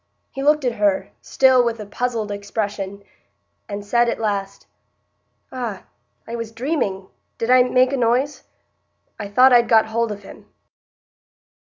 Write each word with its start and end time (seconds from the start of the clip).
He 0.31 0.41
looked 0.41 0.65
at 0.65 0.77
her, 0.77 1.09
still 1.21 1.63
with 1.63 1.79
a 1.79 1.85
puzzled 1.85 2.31
expression, 2.31 3.03
and 3.69 3.85
said 3.85 4.09
at 4.09 4.19
last: 4.19 4.65
"Ah!—I 5.51 6.35
was 6.35 6.51
dreaming—did 6.51 7.51
I 7.51 7.61
make 7.61 7.93
a 7.93 7.97
noise?—I 7.97 9.27
thought 9.27 9.53
I'd 9.53 9.69
got 9.69 9.85
hold 9.85 10.11
of 10.11 10.23
him." 10.23 10.49